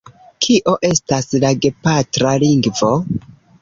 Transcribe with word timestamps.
Kio 0.45 0.73
estas 0.89 1.31
la 1.45 1.53
gepatra 1.67 2.37
lingvo? 2.49 2.95